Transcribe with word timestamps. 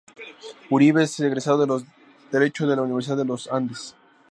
Uribe 0.71 1.03
es 1.03 1.19
egresado 1.19 1.67
de 1.79 1.85
Derecho 2.31 2.65
de 2.65 2.75
la 2.75 2.81
Universidad 2.81 3.17
de 3.17 3.25
los 3.25 3.45
Andes. 3.51 3.95